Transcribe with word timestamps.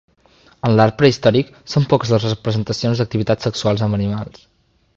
En 0.67 0.71
l'art 0.77 0.95
prehistòric 1.01 1.51
són 1.73 1.85
poques 1.91 2.13
les 2.15 2.25
representacions 2.29 3.03
d'activitats 3.03 3.47
sexuals 3.49 3.85
amb 3.89 3.99
animals. 3.99 4.49